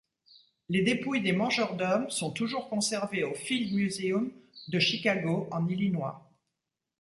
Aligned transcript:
Les 0.67 0.81
dépouilles 0.81 1.21
des 1.21 1.31
mangeurs-d'hommes 1.31 2.09
sont 2.09 2.31
toujours 2.31 2.69
conservées 2.69 3.23
au 3.23 3.35
Field 3.35 3.71
Museum 3.75 4.31
de 4.69 4.79
Chicago, 4.79 5.47
Illinois. 5.69 6.27